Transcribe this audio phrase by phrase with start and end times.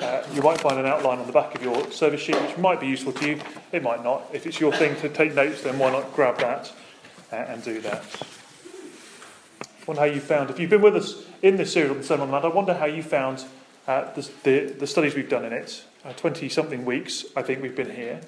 [0.00, 2.80] Uh, you might find an outline on the back of your service sheet which might
[2.80, 3.40] be useful to you.
[3.72, 4.22] It might not.
[4.32, 6.72] If it's your thing to take notes, then why not grab that
[7.32, 8.04] uh, and do that?
[9.60, 12.04] I wonder how you found, if you've been with us in this series on the
[12.04, 13.44] Sermon on the Mount, I wonder how you found
[13.88, 15.82] uh, the, the, the, studies we've done in it.
[16.16, 18.20] 20 uh, something weeks, I think we've been here.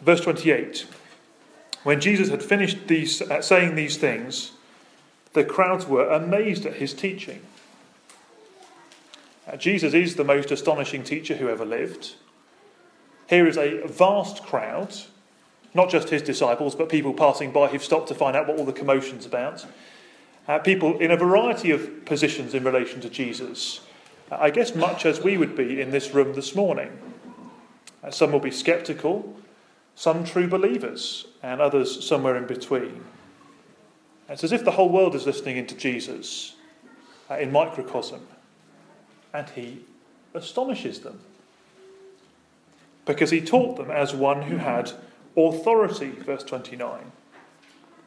[0.00, 0.86] Verse 28
[1.84, 4.52] When Jesus had finished these, uh, saying these things,
[5.32, 7.42] the crowds were amazed at his teaching
[9.58, 12.14] Jesus is the most astonishing teacher who ever lived.
[13.28, 14.94] Here is a vast crowd,
[15.74, 18.64] not just his disciples, but people passing by who've stopped to find out what all
[18.64, 19.66] the commotion's about.
[20.48, 23.80] Uh, people in a variety of positions in relation to Jesus.
[24.30, 26.90] Uh, I guess much as we would be in this room this morning.
[28.02, 29.36] Uh, some will be sceptical,
[29.94, 33.04] some true believers, and others somewhere in between.
[34.28, 36.56] It's as if the whole world is listening into Jesus
[37.30, 38.26] uh, in microcosm
[39.34, 39.80] and he
[40.32, 41.20] astonishes them.
[43.04, 44.92] Because he taught them as one who had
[45.36, 47.12] authority, verse 29.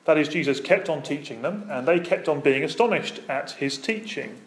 [0.06, 3.78] That is, Jesus kept on teaching them, and they kept on being astonished at his
[3.78, 4.40] teaching.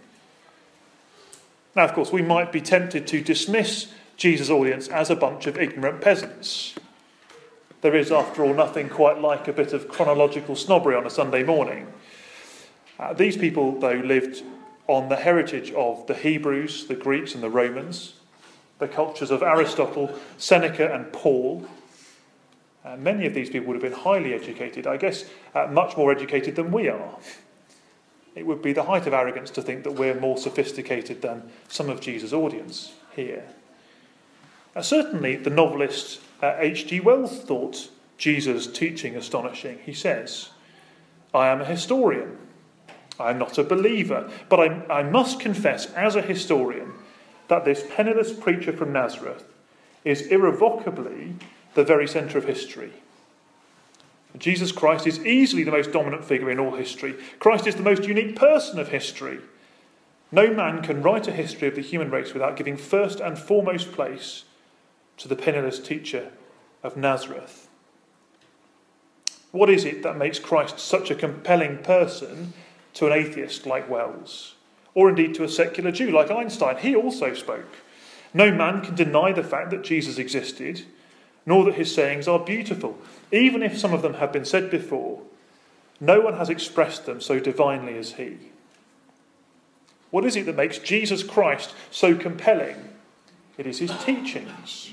[1.77, 5.59] Now, of course, we might be tempted to dismiss Jesus' audience as a bunch of
[5.59, 6.75] ignorant peasants.
[7.83, 11.45] There is, after all, nothing quite like a bit of chronological snobbery on a Sunday
[11.45, 11.87] morning.
[12.99, 14.43] Uh, these people, though, lived
[14.91, 18.15] on the heritage of the Hebrews, the Greeks, and the Romans,
[18.81, 21.65] the cultures of Aristotle, Seneca, and Paul.
[22.85, 26.11] Uh, many of these people would have been highly educated, I guess, uh, much more
[26.11, 27.17] educated than we are.
[28.35, 31.89] It would be the height of arrogance to think that we're more sophisticated than some
[31.89, 33.45] of Jesus' audience here.
[34.75, 36.99] Uh, certainly, the novelist H.G.
[36.99, 39.79] Uh, Wells thought Jesus' teaching astonishing.
[39.87, 40.51] He says,
[41.33, 42.39] I am a historian.
[43.21, 46.93] I'm not a believer, but I, I must confess, as a historian,
[47.49, 49.45] that this penniless preacher from Nazareth
[50.05, 51.35] is irrevocably
[51.75, 52.93] the very centre of history.
[54.39, 57.15] Jesus Christ is easily the most dominant figure in all history.
[57.39, 59.41] Christ is the most unique person of history.
[60.33, 63.93] No man can write a history of the human race without giving first and foremost
[63.93, 64.45] place
[65.17, 66.31] to the penniless teacher
[66.83, 67.69] of Nazareth.
[69.51, 72.53] What is it that makes Christ such a compelling person
[72.95, 74.55] to an atheist like Wells,
[74.95, 76.77] or indeed to a secular Jew like Einstein.
[76.79, 77.77] He also spoke.
[78.33, 80.85] No man can deny the fact that Jesus existed,
[81.47, 82.99] nor that his sayings are beautiful.
[83.33, 85.23] Even if some of them have been said before,
[86.01, 88.39] no one has expressed them so divinely as he.
[90.11, 92.89] What is it that makes Jesus Christ so compelling?
[93.59, 94.93] It is his teachings.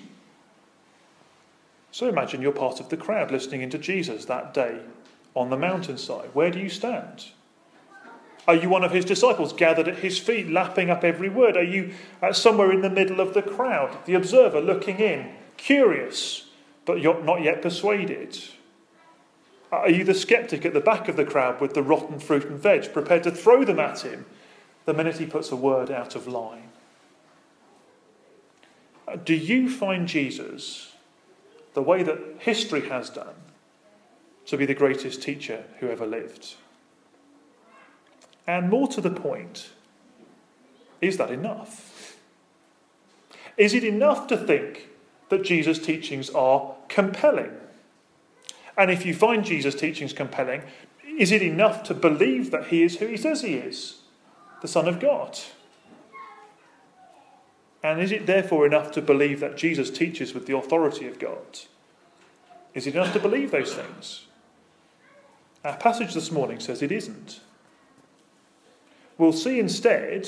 [1.92, 4.82] So imagine you're part of the crowd listening into Jesus that day
[5.34, 6.30] on the mountainside.
[6.34, 7.26] Where do you stand?
[8.48, 11.58] Are you one of his disciples gathered at his feet, lapping up every word?
[11.58, 16.48] Are you uh, somewhere in the middle of the crowd, the observer looking in, curious,
[16.86, 18.40] but not yet persuaded?
[19.70, 22.58] Are you the skeptic at the back of the crowd with the rotten fruit and
[22.58, 24.26] veg, prepared to throw them at him
[24.86, 26.70] the minute he puts a word out of line?
[29.06, 30.94] Uh, do you find Jesus,
[31.74, 33.36] the way that history has done,
[34.46, 36.56] to be the greatest teacher who ever lived?
[38.48, 39.70] And more to the point,
[41.02, 42.18] is that enough?
[43.58, 44.88] Is it enough to think
[45.30, 47.52] that Jesus' teachings are compelling?
[48.78, 50.62] And if you find Jesus' teachings compelling,
[51.18, 54.02] is it enough to believe that he is who he says he is,
[54.62, 55.38] the Son of God?
[57.84, 61.60] And is it therefore enough to believe that Jesus teaches with the authority of God?
[62.74, 64.26] Is it enough to believe those things?
[65.66, 67.42] Our passage this morning says it isn't
[69.18, 70.28] we'll see instead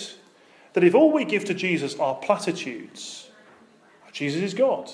[0.74, 3.30] that if all we give to Jesus are platitudes,
[4.12, 4.90] Jesus is God,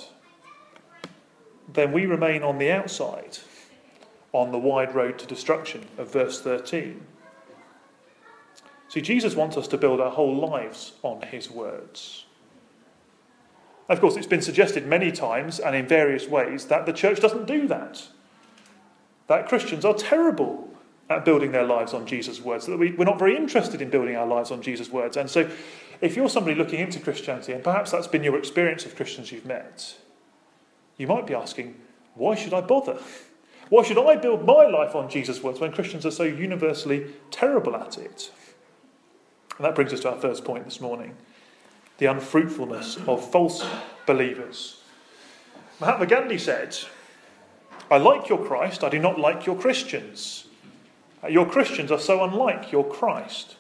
[1.71, 3.39] then we remain on the outside,
[4.31, 7.01] on the wide road to destruction of verse 13.
[8.87, 12.25] See, Jesus wants us to build our whole lives on his words.
[13.89, 17.45] Of course, it's been suggested many times and in various ways that the church doesn't
[17.45, 18.07] do that.
[19.27, 20.64] That Christians are terrible
[21.09, 22.65] at building their lives on Jesus' words.
[22.65, 25.17] That we, we're not very interested in building our lives on Jesus' words.
[25.17, 25.49] And so,
[26.01, 29.45] if you're somebody looking into Christianity, and perhaps that's been your experience of Christians you've
[29.45, 29.95] met,
[30.97, 31.75] you might be asking,
[32.15, 32.97] why should I bother?
[33.69, 37.75] Why should I build my life on Jesus' words when Christians are so universally terrible
[37.75, 38.31] at it?
[39.57, 41.15] And that brings us to our first point this morning
[41.97, 43.65] the unfruitfulness of false
[44.05, 44.81] believers.
[45.79, 46.77] Mahatma Gandhi said,
[47.89, 50.44] I like your Christ, I do not like your Christians.
[51.29, 53.55] Your Christians are so unlike your Christ.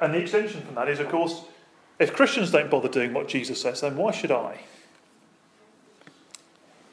[0.00, 1.42] And the extension from that is, of course,
[1.98, 4.60] if Christians don't bother doing what Jesus says, then why should I?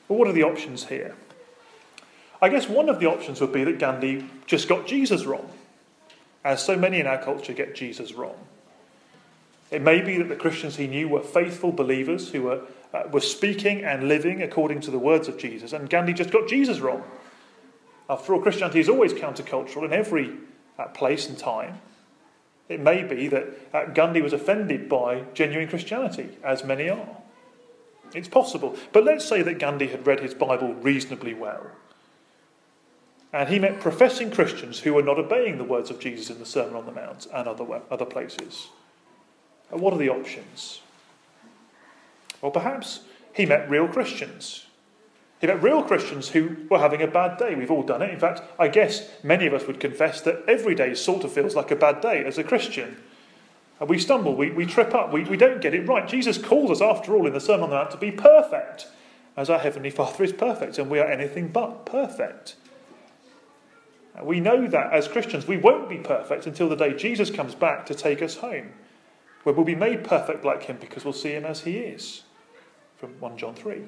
[0.08, 1.16] But what are the options here?
[2.42, 5.50] I guess one of the options would be that Gandhi just got Jesus wrong,
[6.44, 8.36] as so many in our culture get Jesus wrong.
[9.72, 12.62] It may be that the Christians he knew were faithful believers who were,
[12.94, 16.48] uh, were speaking and living according to the words of Jesus, and Gandhi just got
[16.48, 17.04] Jesus wrong.
[18.10, 20.32] After all, Christianity is always countercultural in every
[20.78, 21.80] uh, place and time.
[22.70, 27.18] It may be that uh, Gandhi was offended by genuine Christianity, as many are.
[28.14, 28.78] It's possible.
[28.92, 31.72] But let's say that Gandhi had read his Bible reasonably well.
[33.32, 36.46] And he met professing Christians who were not obeying the words of Jesus in the
[36.46, 38.68] Sermon on the Mount and other, other places.
[39.72, 40.82] And what are the options?
[42.42, 43.02] Well, perhaps
[43.34, 44.68] he met real Christians.
[45.44, 47.54] He met real Christians who were having a bad day.
[47.54, 48.12] We've all done it.
[48.12, 51.54] In fact, I guess many of us would confess that every day sort of feels
[51.54, 52.95] like a bad day as a Christian.
[53.81, 56.07] And we stumble, we, we trip up, we, we don't get it right.
[56.07, 58.88] Jesus calls us, after all, in the Sermon on the Mount to be perfect,
[59.36, 62.56] as our Heavenly Father is perfect, and we are anything but perfect.
[64.24, 67.86] We know that as Christians, we won't be perfect until the day Jesus comes back
[67.88, 68.72] to take us home,
[69.44, 72.24] where we'll be made perfect like Him because we'll see Him as He is.
[72.95, 73.84] From 1 John 3.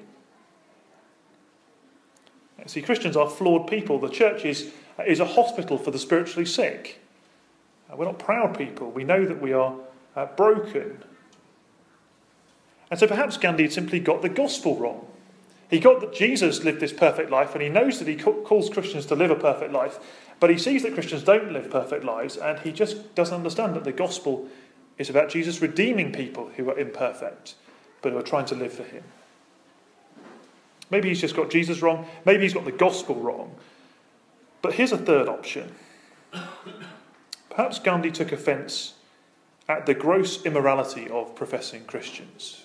[2.67, 3.99] See, Christians are flawed people.
[3.99, 4.71] The church is,
[5.05, 6.99] is a hospital for the spiritually sick.
[7.95, 8.89] We're not proud people.
[8.91, 9.75] We know that we are
[10.15, 11.03] uh, broken.
[12.89, 15.07] And so perhaps Gandhi had simply got the gospel wrong.
[15.69, 19.05] He got that Jesus lived this perfect life, and he knows that he calls Christians
[19.07, 19.99] to live a perfect life,
[20.39, 23.83] but he sees that Christians don't live perfect lives, and he just doesn't understand that
[23.83, 24.47] the gospel
[24.97, 27.55] is about Jesus redeeming people who are imperfect,
[28.01, 29.03] but who are trying to live for him.
[30.95, 33.53] Maybe he's just got Jesus wrong, maybe he's got the gospel wrong.
[34.61, 35.75] But here's a third option.
[37.49, 38.93] Perhaps Gandhi took offence
[39.67, 42.63] at the gross immorality of professing Christians.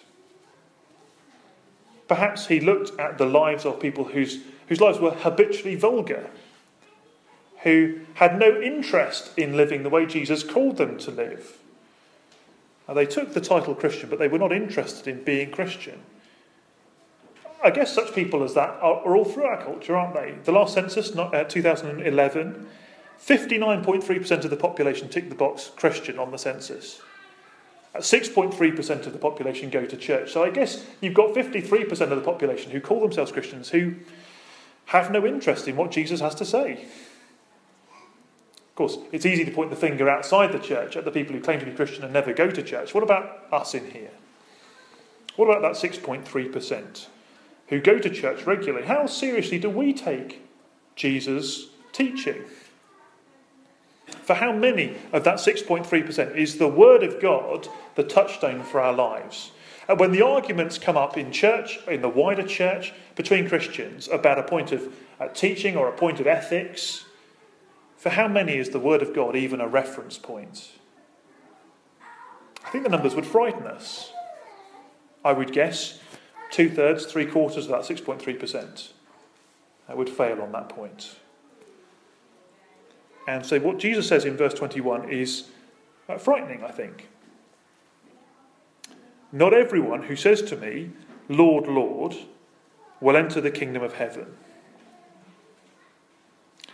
[2.07, 4.39] Perhaps he looked at the lives of people whose,
[4.69, 6.31] whose lives were habitually vulgar,
[7.65, 11.59] who had no interest in living the way Jesus called them to live.
[12.87, 16.03] Now, they took the title Christian, but they were not interested in being Christian.
[17.63, 20.35] I guess such people as that are, are all through our culture, aren't they?
[20.45, 22.67] The last census, not, uh, 2011,
[23.21, 27.03] 59.3% of the population ticked the box Christian on the census.
[27.95, 30.33] 6.3% of the population go to church.
[30.33, 33.97] So I guess you've got 53% of the population who call themselves Christians who
[34.87, 36.85] have no interest in what Jesus has to say.
[38.57, 41.41] Of course, it's easy to point the finger outside the church at the people who
[41.43, 42.95] claim to be Christian and never go to church.
[42.95, 44.13] What about us in here?
[45.37, 47.07] What about that 6.3%
[47.71, 48.87] who go to church regularly?
[48.87, 50.43] How seriously do we take
[50.97, 52.45] Jesus' teaching?
[54.23, 58.93] For how many of that 6.3% is the Word of God the touchstone for our
[58.93, 59.53] lives?
[59.89, 64.39] And when the arguments come up in church, in the wider church, between Christians about
[64.39, 67.05] a point of uh, teaching or a point of ethics,
[67.97, 70.73] for how many is the Word of God even a reference point?
[72.65, 74.13] I think the numbers would frighten us.
[75.25, 75.99] I would guess
[76.51, 78.91] two thirds, three quarters of that 6.3%
[79.89, 81.17] would fail on that point.
[83.27, 85.49] And so, what Jesus says in verse 21 is
[86.09, 87.09] uh, frightening, I think.
[89.33, 90.91] Not everyone who says to me,
[91.29, 92.17] Lord, Lord,
[93.01, 94.35] will enter the kingdom of heaven.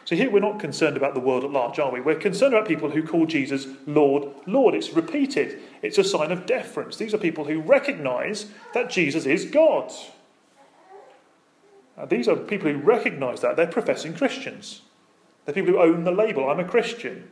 [0.06, 2.00] So here we're not concerned about the world at large, are we?
[2.00, 4.76] We're concerned about people who call Jesus Lord, Lord.
[4.76, 6.96] It's repeated, it's a sign of deference.
[6.96, 9.92] These are people who recognize that Jesus is God.
[12.08, 13.56] These are people who recognize that.
[13.56, 14.82] They're professing Christians.
[15.44, 17.28] they're people who own the label, I'm a Christian.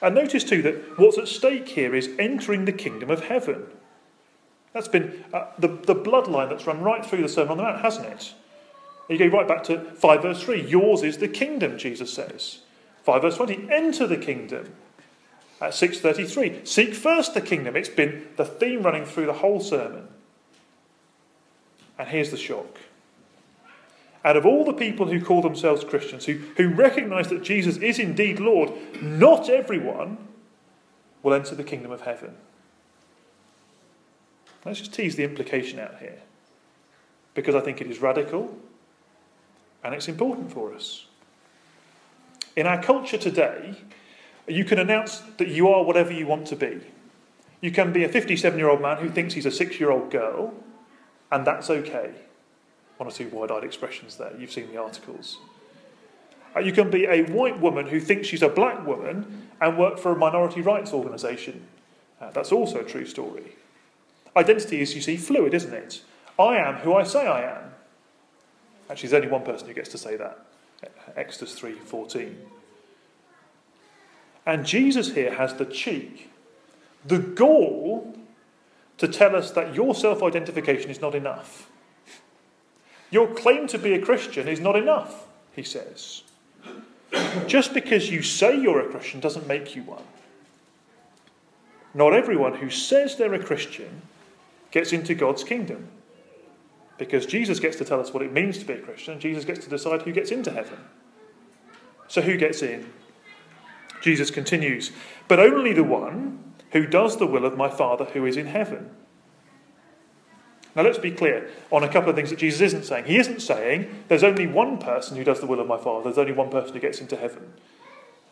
[0.00, 3.66] And notice too that what's at stake here is entering the kingdom of heaven.
[4.72, 7.80] That's been uh, the, the bloodline that's run right through the Sermon on the Mount,
[7.80, 8.34] hasn't it?
[9.10, 10.68] You go right back to 5 verse 3.
[10.68, 12.60] Yours is the kingdom, Jesus says.
[13.04, 13.68] 5 verse 20.
[13.68, 14.72] Enter the kingdom.
[15.60, 16.64] At 633.
[16.64, 17.76] Seek first the kingdom.
[17.76, 20.06] It's been the theme running through the whole sermon.
[21.98, 22.78] And here's the shock
[24.24, 27.98] out of all the people who call themselves Christians, who, who recognize that Jesus is
[27.98, 28.70] indeed Lord,
[29.02, 30.18] not everyone
[31.22, 32.34] will enter the kingdom of heaven.
[34.64, 36.18] Let's just tease the implication out here,
[37.34, 38.54] because I think it is radical
[39.82, 41.06] and it's important for us.
[42.56, 43.76] In our culture today,
[44.46, 46.80] you can announce that you are whatever you want to be.
[47.60, 50.10] You can be a 57 year old man who thinks he's a six year old
[50.10, 50.54] girl,
[51.30, 52.12] and that's okay
[53.00, 54.30] one or two wide eyed expressions there.
[54.38, 55.38] You've seen the articles.
[56.54, 59.98] Uh, you can be a white woman who thinks she's a black woman and work
[59.98, 61.66] for a minority rights organisation.
[62.20, 63.56] Uh, that's also a true story.
[64.36, 66.02] Identity is, you see, fluid, isn't it?
[66.38, 67.69] I am who I say I am.
[68.90, 70.46] Actually, there's only one person who gets to say that.
[71.14, 72.34] Exodus 3:14.
[74.44, 76.30] And Jesus here has the cheek,
[77.04, 78.16] the gall
[78.98, 81.70] to tell us that your self-identification is not enough.
[83.10, 86.22] Your claim to be a Christian is not enough, he says.
[87.46, 90.04] Just because you say you're a Christian doesn't make you one.
[91.92, 94.02] Not everyone who says they're a Christian
[94.70, 95.88] gets into God's kingdom.
[97.00, 99.64] Because Jesus gets to tell us what it means to be a Christian, Jesus gets
[99.64, 100.76] to decide who gets into heaven.
[102.08, 102.92] So, who gets in?
[104.02, 104.92] Jesus continues,
[105.26, 108.90] but only the one who does the will of my Father who is in heaven.
[110.76, 113.06] Now, let's be clear on a couple of things that Jesus isn't saying.
[113.06, 116.18] He isn't saying there's only one person who does the will of my Father, there's
[116.18, 117.54] only one person who gets into heaven.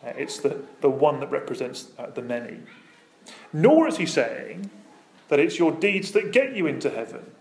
[0.05, 2.59] Uh, it's the, the one that represents uh, the many.
[3.51, 4.69] Nor is he saying
[5.29, 7.31] that it's your deeds that get you into heaven.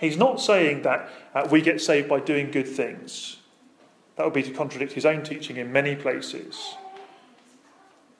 [0.00, 3.36] He's not saying that uh, we get saved by doing good things.
[4.16, 6.74] That would be to contradict his own teaching in many places.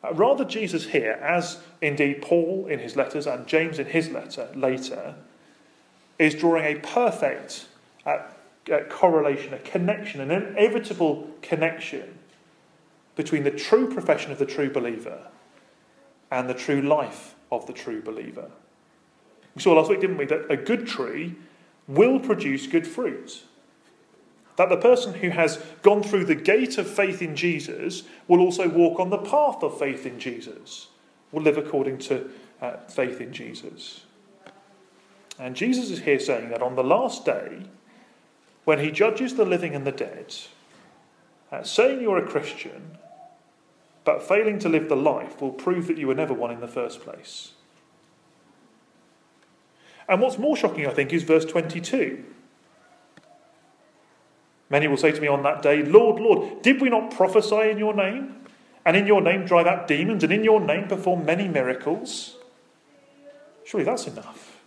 [0.04, 4.50] Uh, rather, Jesus here, as indeed Paul in his letters and James in his letter
[4.54, 5.14] later,
[6.18, 7.66] is drawing a perfect
[8.04, 8.18] uh,
[8.70, 12.18] uh correlation, a connection, an inevitable connection
[13.16, 15.28] between the true profession of the true believer
[16.30, 18.50] and the true life of the true believer.
[19.54, 21.37] We saw last week, didn't we, that a good tree
[21.90, 23.42] will produce good fruit.
[24.56, 28.68] That the person who has gone through the gate of faith in Jesus will also
[28.68, 30.88] walk on the path of faith in Jesus,
[31.32, 32.30] will live according to
[32.61, 34.02] uh, faith in Jesus.
[35.38, 37.62] And Jesus is here saying that on the last day,
[38.64, 40.35] when he judges the living and the dead,
[41.50, 42.99] uh, saying you're a Christian,
[44.04, 46.68] but failing to live the life will prove that you were never one in the
[46.68, 47.52] first place.
[50.11, 52.25] And what's more shocking, I think, is verse 22.
[54.69, 57.79] Many will say to me on that day, Lord, Lord, did we not prophesy in
[57.79, 58.37] your name?
[58.85, 62.37] And in your name drive out demons, and in your name perform many miracles?
[63.64, 64.61] Surely that's enough.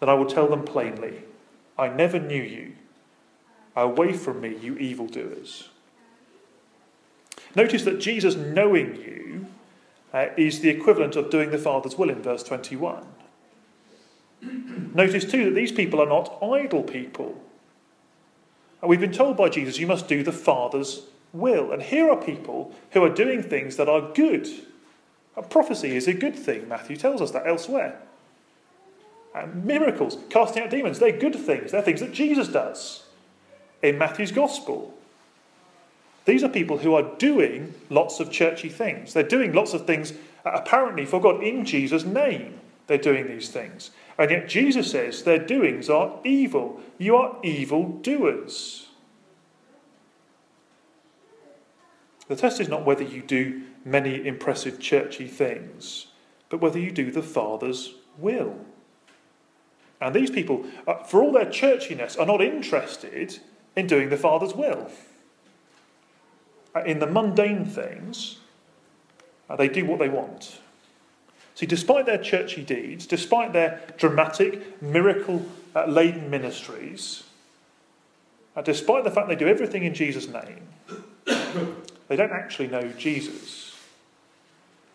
[0.00, 1.22] Then I will tell them plainly,
[1.78, 2.72] I never knew you.
[3.76, 5.68] Away from me, you evildoers.
[7.54, 9.46] Notice that Jesus knowing you
[10.12, 13.06] uh, is the equivalent of doing the Father's will in verse 21.
[14.40, 17.40] Notice too that these people are not idle people.
[18.80, 21.02] And we've been told by Jesus, you must do the Father's
[21.32, 21.72] will.
[21.72, 24.48] And here are people who are doing things that are good.
[25.50, 26.68] Prophecy is a good thing.
[26.68, 28.00] Matthew tells us that elsewhere.
[29.34, 31.72] And miracles, casting out demons, they're good things.
[31.72, 33.04] They're things that Jesus does
[33.82, 34.94] in Matthew's Gospel.
[36.24, 39.12] These are people who are doing lots of churchy things.
[39.12, 40.12] They're doing lots of things
[40.44, 42.60] apparently for God in Jesus' name.
[42.86, 43.90] They're doing these things.
[44.18, 46.80] And yet Jesus says their doings are evil.
[46.98, 48.88] You are evil doers.
[52.26, 56.08] The test is not whether you do many impressive churchy things,
[56.50, 58.58] but whether you do the Father's will.
[60.00, 63.38] And these people, uh, for all their churchiness, are not interested
[63.74, 64.90] in doing the Father's will.
[66.74, 68.38] Uh, in the mundane things,
[69.48, 70.60] uh, they do what they want.
[71.58, 75.44] See, despite their churchy deeds, despite their dramatic, miracle
[75.88, 77.24] laden ministries,
[78.54, 80.68] uh, despite the fact they do everything in Jesus' name,
[82.06, 83.74] they don't actually know Jesus.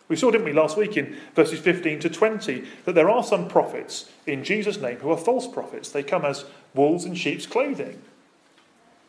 [0.08, 3.46] We saw, didn't we, last week in verses 15 to 20, that there are some
[3.46, 5.90] prophets in Jesus' name who are false prophets.
[5.90, 8.00] They come as wolves in sheep's clothing.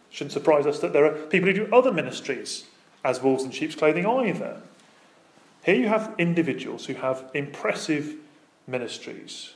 [0.09, 2.65] Shouldn't surprise us that there are people who do other ministries
[3.05, 4.62] as wolves in sheep's clothing either.
[5.65, 8.17] Here you have individuals who have impressive
[8.67, 9.53] ministries,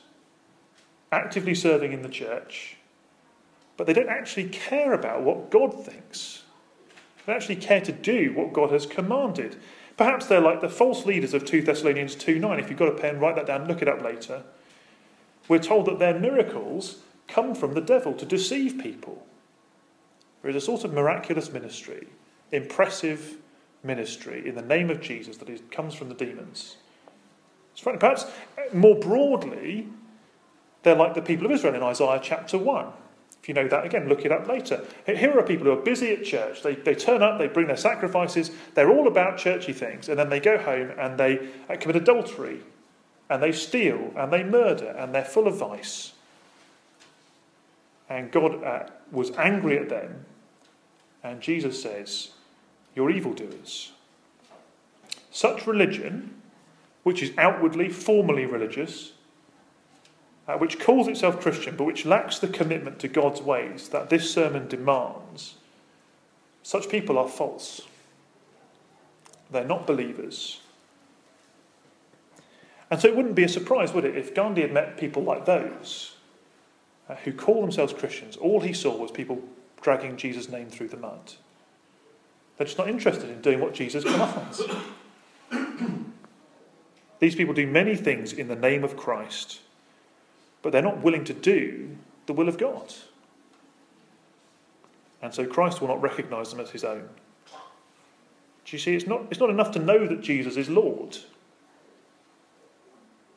[1.12, 2.78] actively serving in the church,
[3.78, 6.42] but they don't actually care about what God thinks.
[7.28, 9.58] They actually care to do what God has commanded.
[9.98, 12.60] Perhaps they're like the false leaders of 2 Thessalonians 2 9.
[12.60, 14.42] If you've got a pen, write that down, look it up later.
[15.48, 19.28] We're told that their miracles come from the devil to deceive people.
[20.42, 22.08] There is a sort of miraculous ministry,
[22.52, 23.38] impressive
[23.84, 26.78] ministry in the name of Jesus—that that is, comes from the demons.
[27.82, 28.26] Perhaps
[28.74, 29.88] more broadly,
[30.84, 32.88] they're like the people of Israel in Isaiah chapter 1.
[33.42, 34.84] If you know that, again, look it up later.
[35.06, 36.62] Here are people who are busy at church.
[36.62, 40.30] They, they turn up, they bring their sacrifices, they're all about churchy things, and then
[40.30, 42.62] they go home and they uh, commit adultery,
[43.30, 46.14] and they steal, and they murder, and they're full of vice.
[48.10, 50.26] And God uh, was angry at them
[51.24, 52.32] And Jesus says,
[52.96, 53.92] You're evildoers.
[55.32, 56.36] Such religion,
[57.04, 59.14] which is outwardly, formally religious,
[60.48, 64.34] uh, which calls itself Christian, but which lacks the commitment to God's ways that this
[64.34, 65.56] sermon demands,
[66.64, 67.82] such people are false.
[69.52, 70.62] They're not believers.
[72.92, 75.46] And so it wouldn't be a surprise, would it, if Gandhi had met people like
[75.46, 76.16] those
[77.08, 78.36] uh, who call themselves Christians.
[78.38, 79.42] All he saw was people
[79.82, 81.34] dragging Jesus' name through the mud.
[82.60, 84.62] They're just not interested in doing what Jesus commands.
[87.20, 89.62] These people do many things in the name of Christ,
[90.62, 92.94] but they're not willing to do the will of God.
[95.22, 97.08] And so Christ will not recognize them as his own.
[98.66, 98.94] Do you see?
[98.94, 101.12] It's not, it's not enough to know that Jesus is Lord.
[101.12, 101.30] It's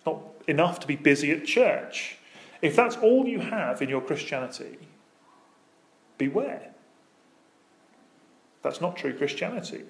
[0.04, 2.18] not enough to be busy at church.
[2.60, 4.78] If that's all you have in your Christianity,
[6.18, 6.71] beware.
[8.62, 9.82] That's not true Christianity.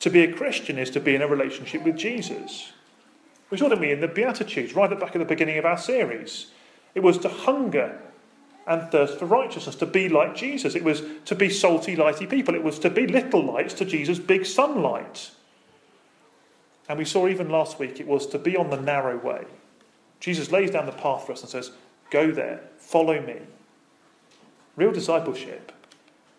[0.00, 2.72] To be a Christian is to be in a relationship with Jesus.
[3.50, 5.64] We saw, didn't we, in the Beatitudes, right at the back at the beginning of
[5.64, 6.48] our series.
[6.94, 8.00] It was to hunger
[8.66, 10.74] and thirst for righteousness, to be like Jesus.
[10.74, 12.54] It was to be salty, lighty people.
[12.54, 15.30] It was to be little lights to Jesus' big sunlight.
[16.88, 19.44] And we saw even last week it was to be on the narrow way.
[20.18, 21.70] Jesus lays down the path for us and says,
[22.10, 23.36] Go there, follow me.
[24.74, 25.72] Real discipleship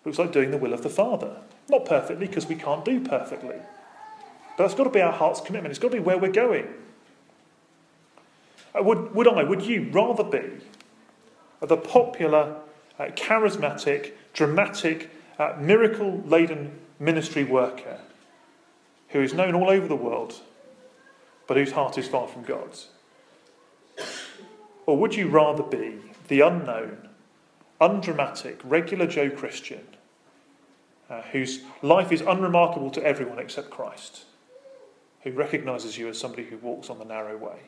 [0.03, 1.37] looks like doing the will of the Father.
[1.69, 3.55] Not perfectly, because we can't do perfectly.
[4.57, 5.71] But that's got to be our heart's commitment.
[5.71, 6.67] It's got to be where we're going.
[8.73, 10.43] Uh, would, would I, would you rather be
[11.61, 12.55] the popular,
[12.99, 15.09] uh, charismatic, dramatic,
[15.39, 17.99] uh, miracle laden ministry worker
[19.09, 20.41] who is known all over the world,
[21.47, 22.89] but whose heart is far from God's?
[24.85, 25.97] Or would you rather be
[26.27, 27.09] the unknown,
[27.81, 29.85] undramatic, regular Joe Christian
[31.09, 34.25] uh, whose life is unremarkable to everyone except Christ,
[35.21, 37.59] who recognizes you as somebody who walks on the narrow way?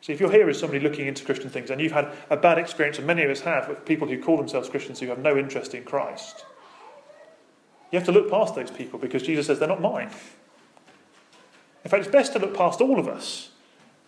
[0.00, 2.58] See, if you're here as somebody looking into Christian things and you've had a bad
[2.58, 5.36] experience, and many of us have, with people who call themselves Christians who have no
[5.36, 6.44] interest in Christ,
[7.90, 10.10] you have to look past those people because Jesus says they're not mine.
[11.84, 13.50] In fact, it's best to look past all of us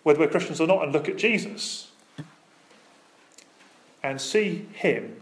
[0.09, 1.91] whether we're Christians or not, and look at Jesus
[4.03, 5.21] and see him.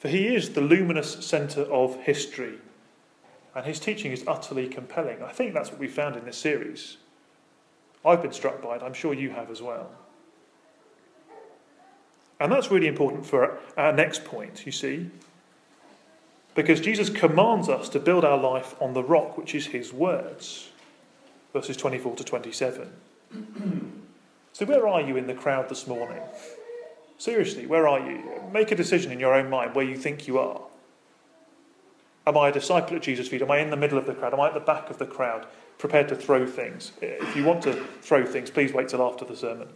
[0.00, 2.54] For he is the luminous centre of history,
[3.54, 5.22] and his teaching is utterly compelling.
[5.22, 6.96] I think that's what we found in this series.
[8.02, 9.90] I've been struck by it, I'm sure you have as well.
[12.40, 15.10] And that's really important for our next point, you see.
[16.54, 20.70] Because Jesus commands us to build our life on the rock, which is his words.
[21.52, 22.90] Verses 24 to 27.
[24.54, 26.22] so, where are you in the crowd this morning?
[27.20, 28.22] Seriously, where are you?
[28.50, 30.62] Make a decision in your own mind where you think you are.
[32.26, 33.42] Am I a disciple at Jesus' feet?
[33.42, 34.32] Am I in the middle of the crowd?
[34.32, 36.92] Am I at the back of the crowd, prepared to throw things?
[37.02, 39.68] If you want to throw things, please wait till after the sermon.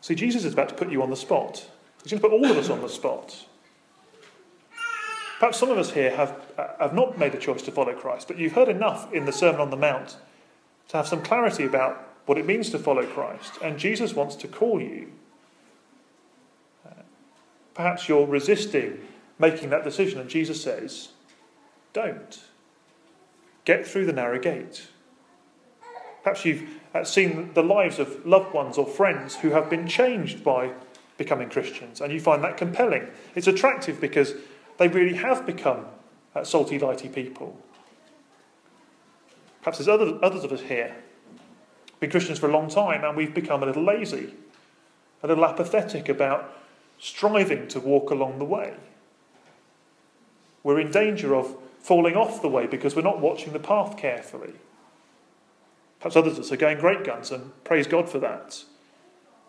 [0.00, 1.68] See, Jesus is about to put you on the spot.
[2.04, 3.46] He's going to put all of us on the spot.
[5.40, 6.40] Perhaps some of us here have,
[6.78, 9.60] have not made a choice to follow Christ, but you've heard enough in the Sermon
[9.60, 10.18] on the Mount
[10.90, 13.54] to have some clarity about what it means to follow Christ.
[13.62, 15.12] And Jesus wants to call you.
[16.86, 17.02] Uh,
[17.74, 19.00] perhaps you're resisting
[19.38, 21.08] making that decision, and Jesus says,
[21.92, 22.40] Don't.
[23.64, 24.88] Get through the narrow gate.
[26.22, 30.44] Perhaps you've uh, seen the lives of loved ones or friends who have been changed
[30.44, 30.72] by
[31.16, 33.08] becoming Christians, and you find that compelling.
[33.34, 34.34] It's attractive because
[34.78, 35.86] they really have become
[36.34, 37.58] uh, salty, lighty people.
[39.62, 40.96] Perhaps there's other, others of us here,
[42.00, 44.34] been Christians for a long time, and we've become a little lazy,
[45.22, 46.52] a little apathetic about
[46.98, 48.74] striving to walk along the way.
[50.62, 54.54] We're in danger of falling off the way because we're not watching the path carefully.
[55.98, 58.64] Perhaps others of us are going great guns, and praise God for that.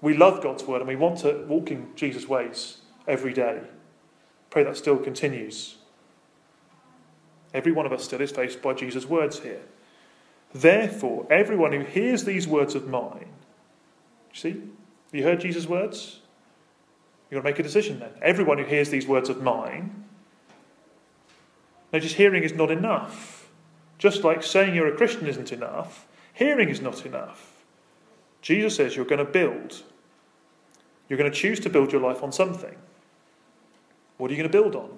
[0.01, 3.61] We love God's word and we want to walk in Jesus' ways every day.
[4.49, 5.75] Pray that still continues.
[7.53, 9.61] Every one of us still is faced by Jesus' words here.
[10.53, 13.29] Therefore, everyone who hears these words of mine,
[14.33, 14.61] see,
[15.11, 16.19] you heard Jesus' words?
[17.29, 18.11] You've got to make a decision then.
[18.21, 20.05] Everyone who hears these words of mine,
[21.93, 23.49] notice hearing is not enough.
[23.97, 27.63] Just like saying you're a Christian isn't enough, hearing is not enough.
[28.41, 29.83] Jesus says you're going to build.
[31.07, 32.75] You're going to choose to build your life on something.
[34.17, 34.97] What are you going to build on?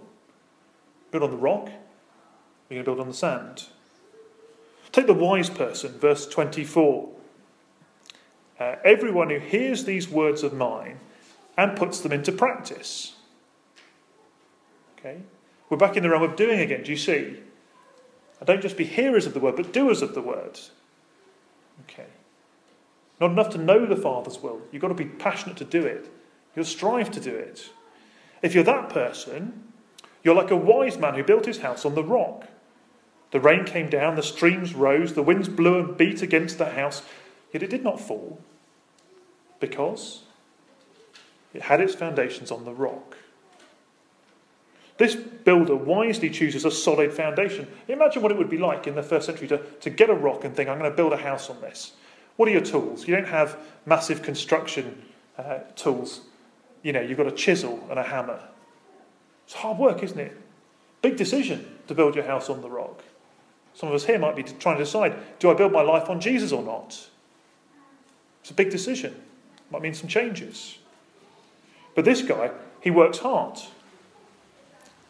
[1.11, 1.67] Build on the rock?
[1.67, 1.73] Or are
[2.69, 3.67] you going to build on the sand?
[4.93, 7.09] Take the wise person, verse 24.
[8.59, 10.99] Uh, Everyone who hears these words of mine
[11.57, 13.15] and puts them into practice.
[14.97, 15.17] Okay?
[15.69, 17.39] We're back in the realm of doing again, do you see?
[18.39, 20.59] And don't just be hearers of the word, but doers of the word.
[21.89, 22.05] Okay.
[23.19, 24.61] Not enough to know the Father's will.
[24.71, 26.11] You've got to be passionate to do it.
[26.55, 27.69] You'll strive to do it.
[28.43, 29.71] If you're that person,
[30.23, 32.47] you're like a wise man who built his house on the rock.
[33.33, 37.01] The rain came down, the streams rose, the winds blew and beat against the house,
[37.51, 38.39] yet it did not fall
[39.59, 40.21] because
[41.51, 43.17] it had its foundations on the rock.
[44.99, 47.67] This builder wisely chooses a solid foundation.
[47.87, 50.43] Imagine what it would be like in the first century to, to get a rock
[50.43, 51.93] and think, I'm going to build a house on this.
[52.35, 53.07] What are your tools?
[53.07, 55.05] You don't have massive construction
[55.39, 56.21] uh, tools.
[56.83, 58.43] You know, you've got a chisel and a hammer.
[59.45, 60.37] It's hard work, isn't it?
[61.01, 63.03] Big decision to build your house on the rock.
[63.73, 66.21] Some of us here might be trying to decide do I build my life on
[66.21, 67.09] Jesus or not?
[68.41, 69.15] It's a big decision.
[69.71, 70.77] Might mean some changes.
[71.95, 73.59] But this guy, he works hard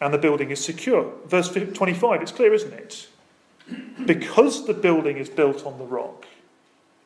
[0.04, 1.14] and the building is secure.
[1.28, 3.08] Verse 25, it's clear, isn't it?
[4.06, 6.26] Because the building is built on the rock,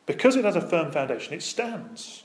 [0.07, 2.23] because it has a firm foundation, it stands.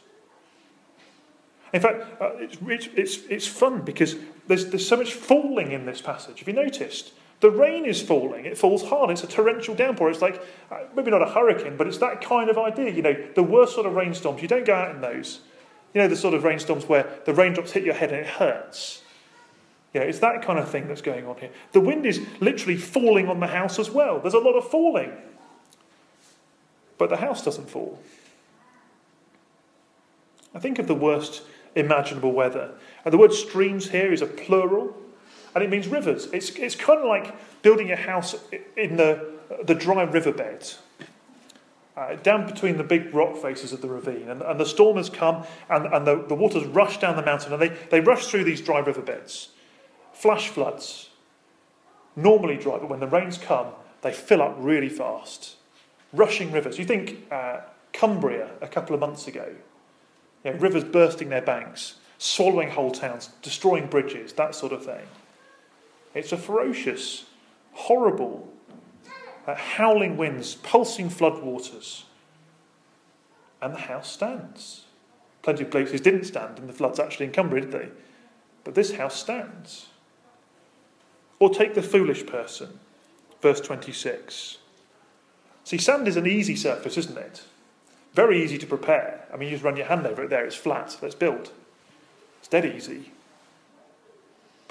[1.75, 4.17] In fact, uh, it's, it's, it's fun because
[4.47, 6.39] there's, there's so much falling in this passage.
[6.39, 7.13] Have you noticed?
[7.43, 8.45] The rain is falling.
[8.45, 9.11] It falls hard.
[9.11, 10.09] It's a torrential downpour.
[10.09, 12.91] It's like, uh, maybe not a hurricane, but it's that kind of idea.
[12.93, 15.41] You know, the worst sort of rainstorms, you don't go out in those.
[15.93, 19.03] You know, the sort of rainstorms where the raindrops hit your head and it hurts.
[19.93, 21.51] Yeah, it's that kind of thing that's going on here.
[21.73, 24.21] The wind is literally falling on the house as well.
[24.21, 25.13] There's a lot of falling.
[26.97, 27.99] But the house doesn't fall.
[30.55, 31.43] I think of the worst
[31.75, 32.71] imaginable weather.
[33.05, 34.97] And the word streams here is a plural,
[35.55, 36.27] and it means rivers.
[36.33, 38.35] It's, it's kind of like building a house
[38.77, 39.33] in the,
[39.65, 40.75] the dry riverbed.
[41.95, 44.31] Uh, down between the big rock faces of the ravine.
[44.31, 47.53] And, and the storm has come, and, and the, the waters rush down the mountain,
[47.53, 49.49] and they, they rush through these dry riverbeds.
[50.15, 51.11] Flash floods,
[52.17, 53.67] normally dry, but when the rains come,
[54.01, 55.57] they fill up really fast.
[56.15, 56.79] Rushing rivers.
[56.79, 57.61] You think uh,
[57.93, 59.55] Cumbria a couple of months ago,
[60.45, 65.07] you know, rivers bursting their banks, swallowing whole towns, destroying bridges, that sort of thing.
[66.15, 67.25] It's a ferocious,
[67.73, 68.53] horrible,
[69.47, 72.05] uh, howling winds, pulsing floodwaters.
[73.61, 74.85] And the house stands.
[75.43, 77.89] Plenty of places didn't stand in the floods actually in Cumbria, did they?
[78.65, 79.87] But this house stands.
[81.39, 82.79] Or take the foolish person,
[83.41, 84.59] verse 26.
[85.65, 87.43] See, sand is an easy surface, isn't it?
[88.15, 89.27] Very easy to prepare.
[89.33, 91.51] I mean, you just run your hand over it there, it's flat, let's build.
[92.39, 93.12] It's dead easy.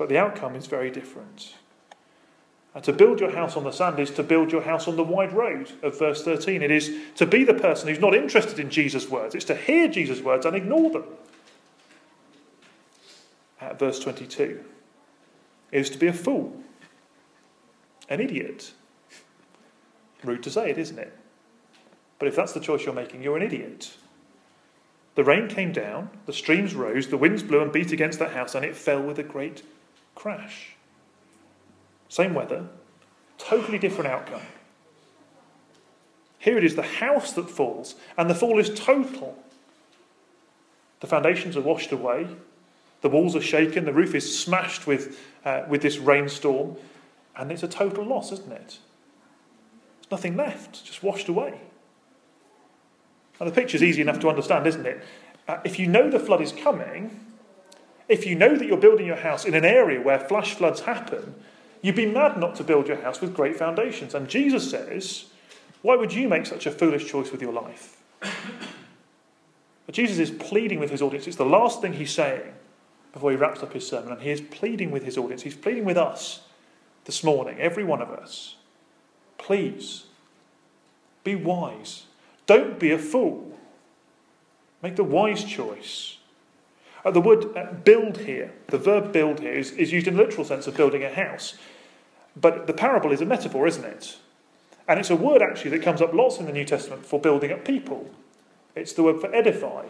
[0.02, 1.54] But the outcome is very different.
[2.74, 5.04] And to build your house on the sand is to build your house on the
[5.04, 6.64] wide road of verse 13.
[6.64, 9.88] It is to be the person who's not interested in Jesus' words, it's to hear
[9.88, 11.04] Jesus' words and ignore them.
[13.62, 14.64] At verse 22
[15.72, 16.60] is to be a fool,
[18.10, 18.72] an idiot.
[20.24, 21.16] Rude to say it, isn't it?
[22.18, 23.96] But if that's the choice you're making, you're an idiot.
[25.14, 28.56] The rain came down, the streams rose, the winds blew and beat against that house,
[28.56, 29.62] and it fell with a great
[30.22, 30.76] crash.
[32.08, 32.68] Same weather,
[33.40, 34.42] totally different outcome.
[36.38, 39.36] Here it is the house that falls, and the fall is total.
[41.00, 42.28] The foundations are washed away,
[43.02, 46.76] the walls are shaken, the roof is smashed with, uh, with this rainstorm,
[47.36, 48.78] and it's a total loss, isn't it?
[50.02, 51.60] There's nothing left, just washed away.
[53.40, 55.04] And the picture's easy enough to understand, isn't it?
[55.48, 57.31] Uh, if you know the flood is coming,
[58.12, 61.34] if you know that you're building your house in an area where flash floods happen,
[61.82, 64.14] you'd be mad not to build your house with great foundations.
[64.14, 65.26] And Jesus says,
[65.82, 67.98] Why would you make such a foolish choice with your life?
[69.86, 71.26] But Jesus is pleading with his audience.
[71.26, 72.54] It's the last thing he's saying
[73.14, 74.12] before he wraps up his sermon.
[74.12, 75.42] And he is pleading with his audience.
[75.42, 76.42] He's pleading with us
[77.06, 78.56] this morning, every one of us.
[79.38, 80.06] Please,
[81.24, 82.04] be wise.
[82.46, 83.58] Don't be a fool.
[84.84, 86.18] Make the wise choice.
[87.04, 90.24] Uh, the word uh, build here, the verb build here, is, is used in the
[90.24, 91.56] literal sense of building a house.
[92.36, 94.18] But the parable is a metaphor, isn't it?
[94.88, 97.52] And it's a word actually that comes up lots in the New Testament for building
[97.52, 98.10] up people.
[98.76, 99.86] It's the word for edify.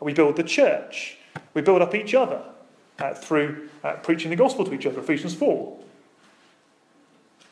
[0.00, 1.18] We build the church.
[1.54, 2.42] We build up each other
[2.98, 5.78] uh, through uh, preaching the gospel to each other, Ephesians 4.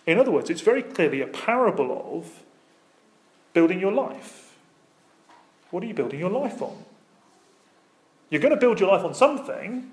[0.07, 2.43] In other words, it's very clearly a parable of
[3.53, 4.57] building your life.
[5.71, 6.85] What are you building your life on?
[8.31, 9.91] You're going to build your life on something,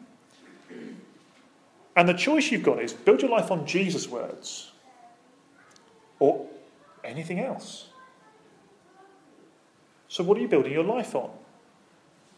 [1.95, 4.71] and the choice you've got is build your life on Jesus' words
[6.19, 6.45] or
[7.03, 7.87] anything else.
[10.07, 11.31] So, what are you building your life on?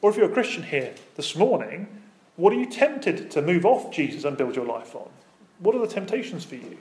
[0.01, 1.87] Or if you're a Christian here this morning,
[2.37, 5.09] what are you tempted to move off Jesus and build your life on?
[5.59, 6.77] What are the temptations for you?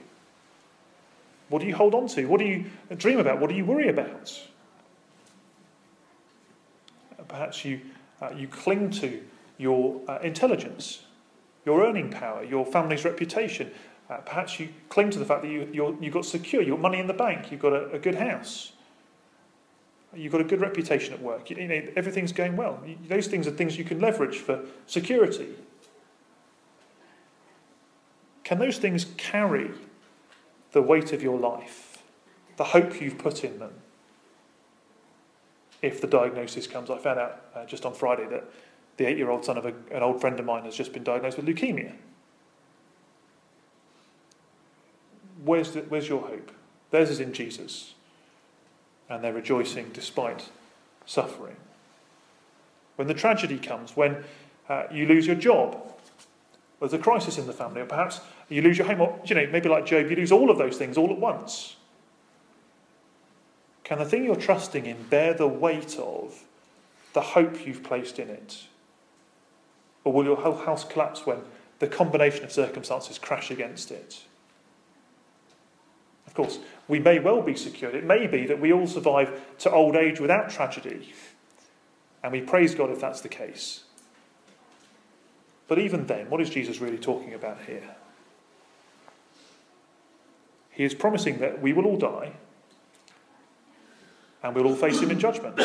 [1.49, 2.25] What do you hold on to?
[2.25, 3.39] What do you dream about?
[3.39, 4.39] What do you worry about?
[7.27, 7.81] Perhaps you,
[8.21, 9.21] uh, you cling to
[9.57, 11.03] your uh, intelligence,
[11.65, 13.71] your earning power, your family's reputation.
[14.09, 16.81] Uh, perhaps you cling to the fact that you, you're, you've got secure, you've got
[16.81, 18.71] money in the bank, you've got a, a good house,
[20.15, 22.81] you've got a good reputation at work, you, you know, everything's going well.
[22.85, 25.49] You, those things are things you can leverage for security.
[28.43, 29.69] Can those things carry
[30.71, 32.01] the weight of your life,
[32.57, 33.73] the hope you've put in them?
[35.81, 38.43] If the diagnosis comes, I found out uh, just on Friday that
[38.97, 41.03] the eight year old son of a, an old friend of mine has just been
[41.03, 41.93] diagnosed with leukemia.
[45.43, 46.51] Where's, the, where's your hope?
[46.91, 47.93] Theirs is in Jesus.
[49.09, 50.49] And they're rejoicing despite
[51.05, 51.55] suffering.
[52.97, 54.23] When the tragedy comes, when
[54.67, 55.81] uh, you lose your job,
[56.79, 59.47] there's a crisis in the family, or perhaps you lose your home, or you know,
[59.51, 61.75] maybe like Job, you lose all of those things all at once.
[63.89, 66.43] Can the thing you're trusting in bear the weight of
[67.13, 68.65] the hope you've placed in it?
[70.03, 71.39] Or will your whole house collapse when
[71.79, 74.21] the combination of circumstances crash against it?
[76.27, 77.95] Of course, we may well be secured.
[77.95, 81.11] It may be that we all survive to old age without tragedy.
[82.21, 83.85] And we praise God if that's the case.
[85.67, 87.95] But even then, what is Jesus really talking about here?
[90.69, 92.33] He is promising that we will all die
[94.43, 95.59] and we'll all face him in judgment.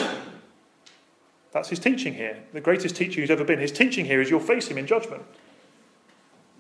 [1.53, 2.43] That's his teaching here.
[2.53, 3.61] The greatest teacher who's ever been.
[3.61, 5.23] His teaching here is you'll face him in judgment.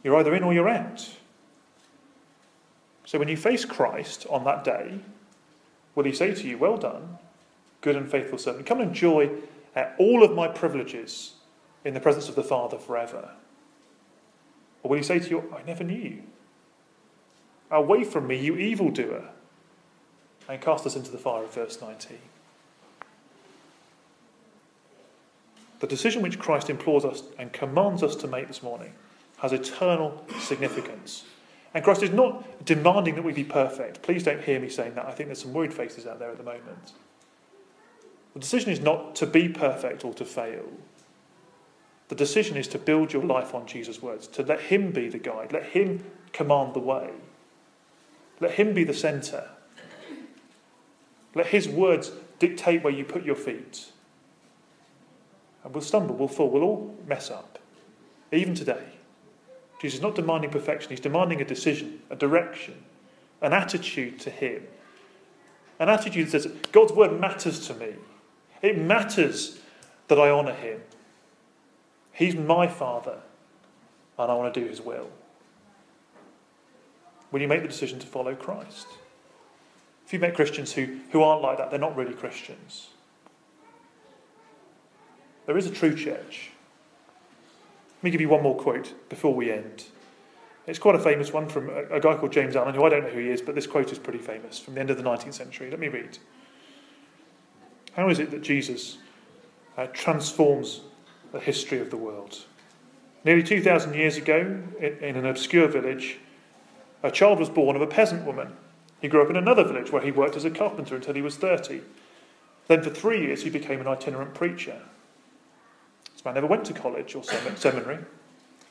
[0.04, 1.10] You're either in or you're out.
[3.04, 5.00] So when you face Christ on that day,
[5.94, 7.18] will he say to you, Well done,
[7.80, 8.66] good and faithful servant?
[8.66, 9.30] Come and enjoy
[9.74, 11.32] uh, all of my privileges
[11.84, 13.30] in the presence of the Father forever.
[14.82, 16.22] Or will he say to you, I never knew you?
[17.70, 19.30] Away from me, you evildoer,
[20.48, 22.18] and cast us into the fire of verse 19.
[25.80, 28.94] The decision which Christ implores us and commands us to make this morning
[29.38, 31.24] has eternal significance.
[31.74, 34.00] And Christ is not demanding that we be perfect.
[34.02, 35.06] Please don't hear me saying that.
[35.06, 36.92] I think there's some worried faces out there at the moment.
[38.32, 40.64] The decision is not to be perfect or to fail.
[42.08, 45.18] The decision is to build your life on Jesus' words, to let Him be the
[45.18, 47.10] guide, let Him command the way,
[48.40, 49.48] let Him be the centre.
[51.34, 53.86] Let His words dictate where you put your feet.
[55.62, 57.58] And we'll stumble, we'll fall, we'll all mess up,
[58.32, 58.84] even today.
[59.80, 62.74] Jesus is not demanding perfection, He's demanding a decision, a direction,
[63.40, 64.66] an attitude to Him.
[65.78, 67.94] An attitude that says, God's word matters to me.
[68.62, 69.58] It matters
[70.08, 70.80] that I honour Him.
[72.12, 73.18] He's my Father,
[74.18, 75.10] and I want to do His will.
[77.30, 78.86] When you make the decision to follow Christ.
[80.06, 82.88] If you met Christians who, who aren't like that, they're not really Christians.
[85.46, 86.50] There is a true church.
[87.98, 89.84] Let me give you one more quote before we end.
[90.66, 93.04] It's quite a famous one from a, a guy called James Allen, who I don't
[93.04, 95.02] know who he is, but this quote is pretty famous from the end of the
[95.02, 95.70] 19th century.
[95.70, 96.18] Let me read.
[97.94, 98.98] How is it that Jesus
[99.76, 100.80] uh, transforms
[101.32, 102.44] the history of the world?
[103.24, 106.18] Nearly 2,000 years ago, in, in an obscure village,
[107.02, 108.56] a child was born of a peasant woman
[109.04, 111.36] he grew up in another village where he worked as a carpenter until he was
[111.36, 111.82] 30.
[112.68, 114.80] Then, for three years, he became an itinerant preacher.
[116.10, 117.98] This man never went to college or seminary,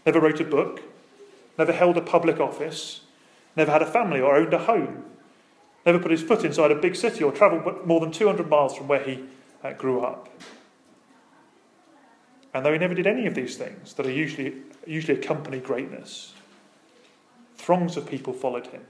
[0.08, 0.82] never wrote a book,
[1.56, 3.02] never held a public office,
[3.56, 5.06] never had a family or owned a home,
[5.86, 8.88] never put his foot inside a big city or travelled more than 200 miles from
[8.88, 9.26] where he
[9.63, 10.30] uh, grew up.
[12.56, 14.56] And though he never did any of these things that are usually,
[14.88, 16.34] usually accompany greatness,
[17.56, 18.82] throngs of people followed him.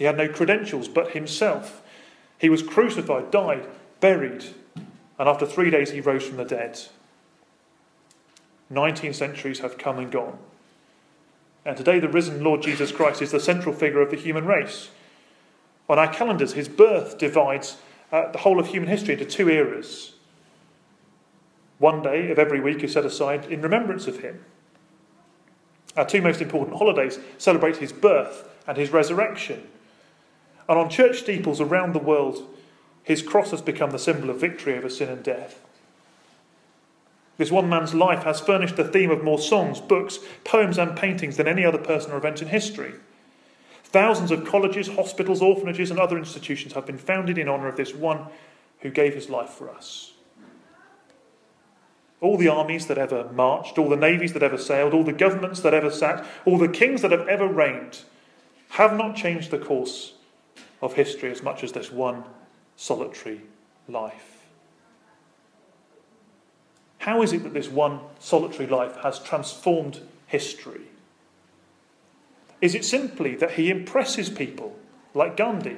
[0.00, 1.82] He had no credentials but himself.
[2.38, 3.66] He was crucified, died,
[4.00, 4.46] buried,
[5.18, 6.80] and after three days he rose from the dead.
[8.70, 10.38] Nineteen centuries have come and gone.
[11.66, 14.88] And today, the risen Lord Jesus Christ is the central figure of the human race.
[15.86, 17.76] On our calendars, his birth divides
[18.10, 20.14] uh, the whole of human history into two eras.
[21.76, 24.46] One day of every week is set aside in remembrance of him.
[25.94, 29.68] Our two most important holidays celebrate his birth and his resurrection.
[30.70, 32.46] And on church steeples around the world,
[33.02, 35.60] his cross has become the symbol of victory over sin and death.
[37.38, 41.36] This one man's life has furnished the theme of more songs, books, poems, and paintings
[41.36, 42.92] than any other person or event in history.
[43.82, 47.92] Thousands of colleges, hospitals, orphanages, and other institutions have been founded in honour of this
[47.92, 48.26] one
[48.78, 50.12] who gave his life for us.
[52.20, 55.62] all the armies that ever marched, all the navies that ever sailed, all the governments
[55.62, 58.02] that ever sat, all the kings that have ever reigned
[58.68, 60.12] have not changed the course
[60.80, 62.24] of history as much as this one
[62.76, 63.42] solitary
[63.88, 64.44] life.
[66.98, 70.82] How is it that this one solitary life has transformed history?
[72.60, 74.76] Is it simply that he impresses people
[75.14, 75.76] like Gandhi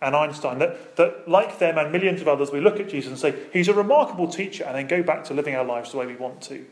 [0.00, 3.18] and Einstein, that, that like them and millions of others, we look at Jesus and
[3.18, 6.06] say, He's a remarkable teacher, and then go back to living our lives the way
[6.06, 6.66] we want to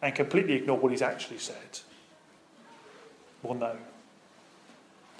[0.00, 1.80] and completely ignore what He's actually said?
[3.42, 3.76] Well, no.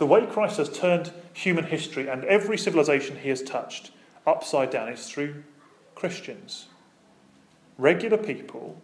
[0.02, 3.92] The way Christ has turned human history and every civilization he has touched
[4.26, 5.44] upside down is through
[5.94, 6.66] Christians.
[7.78, 8.82] Regular people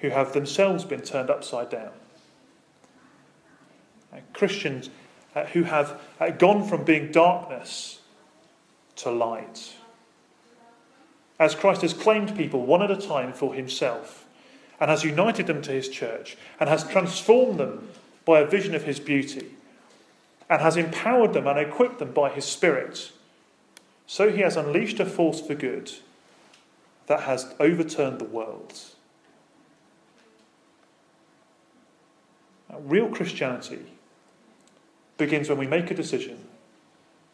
[0.00, 1.88] who have themselves been turned upside down.
[4.12, 4.90] Uh, Christians
[5.34, 8.00] uh, who have uh, gone from being darkness
[8.96, 9.72] to light.
[11.40, 14.26] As Christ has claimed people one at a time for himself
[14.78, 17.88] and has united them to his church and has transformed them
[18.26, 19.52] by a vision of his beauty
[20.52, 23.10] and has empowered them and equipped them by his Spirit,
[24.06, 25.90] so he has unleashed a force for good
[27.06, 28.78] that has overturned the world.
[32.68, 33.80] Now, real Christianity
[35.16, 36.44] begins when we make a decision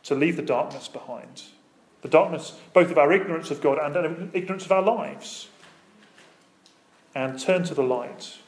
[0.04, 1.42] to leave the darkness behind.
[2.02, 5.48] The darkness, both of our ignorance of God and ignorance of our lives,
[7.16, 8.38] and turn to the light.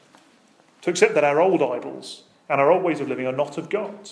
[0.83, 3.69] To accept that our old idols and our old ways of living are not of
[3.69, 4.11] God.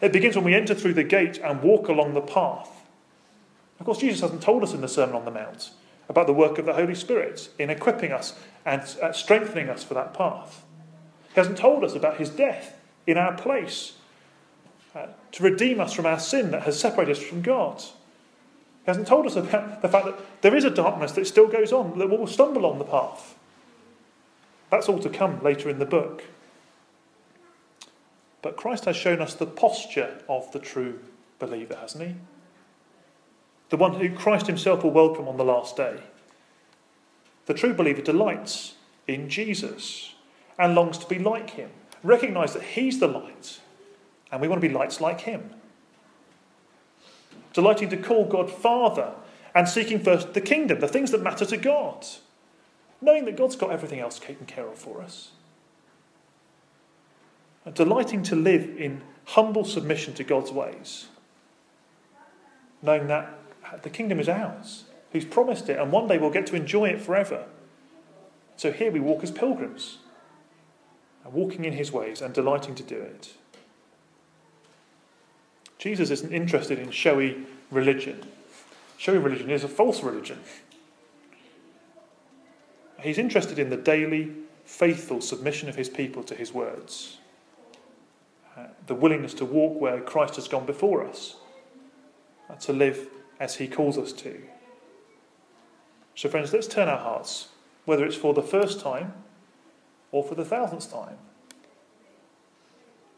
[0.00, 2.68] It begins when we enter through the gate and walk along the path.
[3.78, 5.70] Of course, Jesus hasn't told us in the Sermon on the Mount
[6.08, 9.94] about the work of the Holy Spirit in equipping us and uh, strengthening us for
[9.94, 10.64] that path.
[11.28, 13.94] He hasn't told us about his death in our place
[14.94, 17.80] uh, to redeem us from our sin that has separated us from God.
[17.80, 21.72] He hasn't told us about the fact that there is a darkness that still goes
[21.72, 23.36] on, that we will stumble on the path.
[24.70, 26.24] That's all to come later in the book.
[28.42, 31.00] But Christ has shown us the posture of the true
[31.38, 32.14] believer, hasn't he?
[33.68, 36.00] The one who Christ himself will welcome on the last day.
[37.46, 38.74] The true believer delights
[39.06, 40.14] in Jesus
[40.58, 41.70] and longs to be like him.
[42.02, 43.60] Recognize that he's the light
[44.32, 45.50] and we want to be lights like him.
[47.52, 49.12] Delighting to call God Father
[49.54, 52.06] and seeking first the kingdom, the things that matter to God.
[53.00, 55.30] Knowing that God's got everything else taken care of for us.
[57.64, 61.06] And delighting to live in humble submission to God's ways.
[62.82, 63.38] Knowing that
[63.82, 64.84] the kingdom is ours.
[65.12, 67.44] He's promised it, and one day we'll get to enjoy it forever.
[68.56, 69.98] So here we walk as pilgrims,
[71.24, 73.34] walking in his ways and delighting to do it.
[75.78, 78.22] Jesus isn't interested in showy religion.
[78.98, 80.40] Showy religion is a false religion.
[83.00, 84.32] He's interested in the daily,
[84.64, 87.16] faithful submission of his people to his words,
[88.56, 91.36] uh, the willingness to walk where Christ has gone before us,
[92.48, 93.08] uh, to live
[93.38, 94.42] as he calls us to.
[96.14, 97.48] So, friends, let's turn our hearts,
[97.84, 99.14] whether it's for the first time
[100.12, 101.18] or for the thousandth time,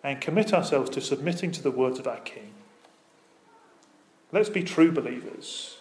[0.04, 2.52] and commit ourselves to submitting to the words of our King.
[4.30, 5.76] Let's be true believers,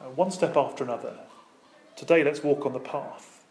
[0.00, 1.18] uh, one step after another.
[1.96, 3.44] Today, let's walk on the path.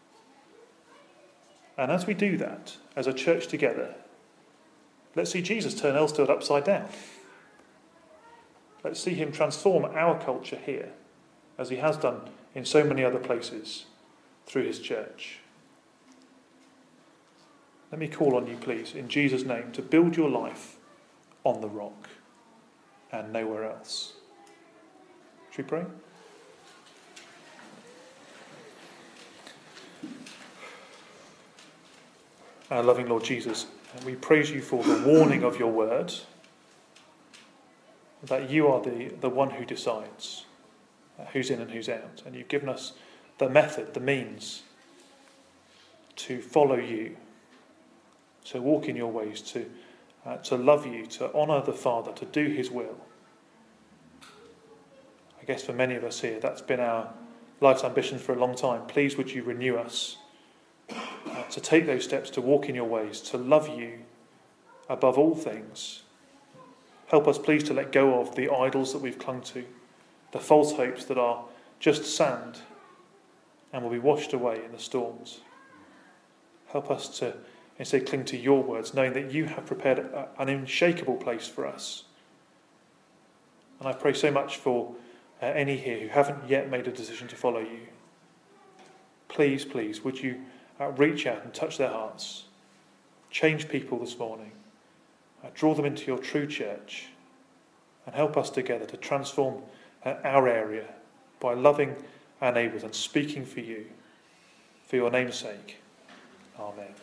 [1.76, 3.94] And as we do that, as a church together,
[5.18, 6.88] let's see Jesus turn Elstead upside down.
[8.84, 10.92] Let's see him transform our culture here,
[11.58, 12.20] as he has done
[12.54, 13.86] in so many other places
[14.46, 15.40] through his church.
[17.90, 20.76] Let me call on you, please, in Jesus' name, to build your life
[21.42, 22.08] on the rock
[23.10, 24.12] and nowhere else.
[25.50, 25.84] Should we pray?
[32.70, 33.66] Our loving Lord Jesus,
[34.04, 36.12] we praise you for the warning of your word
[38.22, 40.44] that you are the, the one who decides
[41.32, 42.22] who's in and who's out.
[42.24, 42.92] And you've given us
[43.38, 44.62] the method, the means
[46.16, 47.16] to follow you,
[48.46, 49.66] to walk in your ways, to
[50.26, 52.96] uh, to love you, to honour the Father, to do His will.
[55.40, 57.08] I guess for many of us here, that's been our
[57.60, 58.82] life's ambition for a long time.
[58.86, 60.18] Please, would you renew us
[61.50, 64.00] to take those steps, to walk in your ways, to love you
[64.88, 66.02] above all things.
[67.08, 69.64] Help us, please, to let go of the idols that we've clung to,
[70.32, 71.44] the false hopes that are
[71.80, 72.58] just sand
[73.72, 75.40] and will be washed away in the storms.
[76.68, 77.34] Help us to
[77.78, 80.00] Instead, cling to your words, knowing that you have prepared
[80.38, 82.04] an unshakable place for us.
[83.78, 84.94] And I pray so much for
[85.40, 87.86] uh, any here who haven't yet made a decision to follow you.
[89.28, 90.40] please, please, would you
[90.80, 92.44] uh, reach out and touch their hearts.
[93.30, 94.52] Change people this morning.
[95.44, 97.06] Uh, draw them into your true church.
[98.06, 99.62] And help us together to transform
[100.04, 100.86] uh, our area
[101.40, 101.96] by loving
[102.40, 103.86] our neighbours and speaking for you.
[104.86, 105.76] For your name's sake.
[106.58, 106.94] Amen.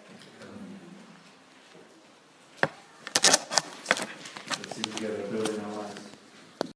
[5.04, 5.95] Amen.